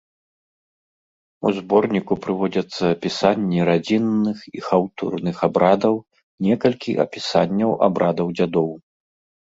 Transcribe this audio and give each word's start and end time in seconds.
У 1.49 1.51
зборніку 1.57 2.13
прыводзяцца 2.23 2.83
апісанні 2.95 3.59
радзінных 3.71 4.37
і 4.57 4.67
хаўтурных 4.71 5.37
абрадаў, 5.51 5.95
некалькі 6.51 6.91
апісанняў 7.09 7.81
абрадаў 7.91 8.27
дзядоў. 8.39 8.69